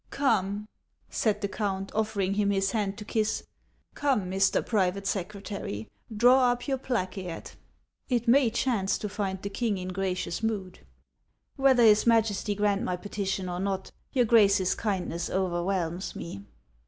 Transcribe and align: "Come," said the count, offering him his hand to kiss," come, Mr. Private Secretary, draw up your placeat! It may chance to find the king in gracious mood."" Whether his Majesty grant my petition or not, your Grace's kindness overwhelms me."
"Come," 0.09 0.67
said 1.11 1.41
the 1.41 1.47
count, 1.47 1.91
offering 1.93 2.33
him 2.33 2.49
his 2.49 2.71
hand 2.71 2.97
to 2.97 3.05
kiss," 3.05 3.43
come, 3.93 4.31
Mr. 4.31 4.65
Private 4.65 5.05
Secretary, 5.05 5.87
draw 6.17 6.49
up 6.51 6.67
your 6.67 6.79
placeat! 6.79 7.53
It 8.09 8.27
may 8.27 8.49
chance 8.49 8.97
to 8.97 9.07
find 9.07 9.39
the 9.43 9.49
king 9.51 9.77
in 9.77 9.89
gracious 9.89 10.41
mood."" 10.41 10.79
Whether 11.55 11.83
his 11.83 12.07
Majesty 12.07 12.55
grant 12.55 12.81
my 12.81 12.97
petition 12.97 13.47
or 13.47 13.59
not, 13.59 13.91
your 14.11 14.25
Grace's 14.25 14.73
kindness 14.73 15.29
overwhelms 15.29 16.15
me." 16.15 16.45